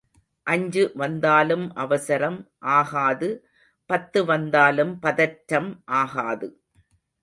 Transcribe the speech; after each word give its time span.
அஞ்சு 0.47 0.91
வந்தாலும் 0.95 1.65
அவசரம் 1.75 2.39
ஆகாது 2.73 3.29
பத்து 3.89 4.25
வந்தாலும் 4.25 4.99
பதற்றம் 4.99 5.71
ஆகாது. 6.01 6.49